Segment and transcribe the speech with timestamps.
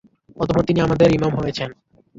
[0.37, 1.69] অতঃপর তিনি আমাদের ইমাম হয়েছেন।